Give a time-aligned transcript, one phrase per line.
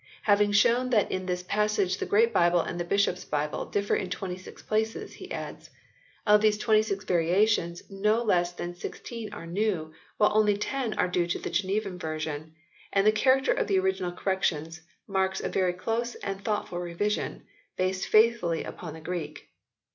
[0.23, 3.23] Having shown that in this passage the Great Bible and the Bishops
[3.69, 5.69] differ in 26 places, he adds:"
[6.25, 11.27] Of these 26 variations no less than 16 are new, while only 10 are due
[11.27, 12.55] to the Genevan version,
[12.91, 17.43] and the cha racter of the original corrections marks a very close and thoughtful revision,
[17.77, 19.49] based faithfully upon the Greek."